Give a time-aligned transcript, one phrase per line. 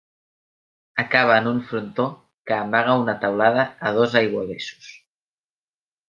[1.03, 2.07] Acaba en un frontó
[2.43, 4.89] que amaga una teulada a dos aiguavessos.